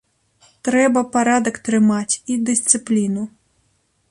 Трэба 0.67 1.03
парадак 1.17 1.55
трымаць 1.67 2.13
і 2.31 2.39
дысцыпліну. 2.49 3.23